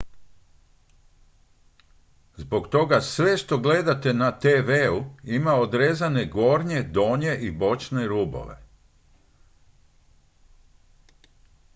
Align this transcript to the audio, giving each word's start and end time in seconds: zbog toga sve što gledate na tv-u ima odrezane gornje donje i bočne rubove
zbog 2.37 2.67
toga 2.71 3.01
sve 3.01 3.37
što 3.37 3.57
gledate 3.57 4.13
na 4.13 4.39
tv-u 4.39 5.03
ima 5.23 5.53
odrezane 5.55 6.25
gornje 6.25 6.83
donje 6.83 7.37
i 7.41 7.51
bočne 7.51 8.07
rubove 8.07 8.57